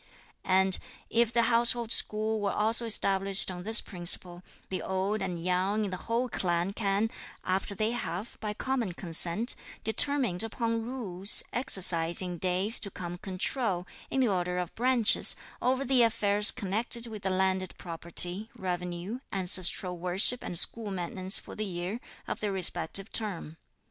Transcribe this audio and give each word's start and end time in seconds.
And 0.47 0.79
if 1.11 1.31
the 1.31 1.43
household 1.43 1.91
school 1.91 2.41
were 2.41 2.51
also 2.51 2.87
established 2.87 3.51
on 3.51 3.61
this 3.61 3.81
principle, 3.81 4.41
the 4.69 4.81
old 4.81 5.21
and 5.21 5.37
young 5.37 5.85
in 5.85 5.91
the 5.91 5.97
whole 6.07 6.27
clan 6.27 6.73
can, 6.73 7.11
after 7.43 7.75
they 7.75 7.91
have, 7.91 8.35
by 8.41 8.55
common 8.55 8.93
consent, 8.93 9.53
determined 9.83 10.41
upon 10.41 10.81
rules, 10.83 11.43
exercise 11.53 12.19
in 12.19 12.39
days 12.39 12.79
to 12.79 12.89
come 12.89 13.19
control, 13.19 13.85
in 14.09 14.21
the 14.21 14.27
order 14.27 14.57
of 14.57 14.69
the 14.69 14.73
branches, 14.75 15.35
over 15.61 15.85
the 15.85 16.01
affairs 16.01 16.49
connected 16.49 17.05
with 17.05 17.21
the 17.21 17.29
landed 17.29 17.75
property, 17.77 18.49
revenue, 18.55 19.19
ancestral 19.31 19.99
worship 19.99 20.43
and 20.43 20.57
school 20.57 20.89
maintenance 20.89 21.37
for 21.37 21.55
the 21.55 21.63
year 21.63 21.99
(of 22.27 22.39
their 22.39 22.51
respective 22.51 23.11
term.) 23.11 23.57